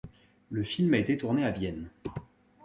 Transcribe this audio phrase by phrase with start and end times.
[0.49, 1.87] Le film a été tourné à Vienne.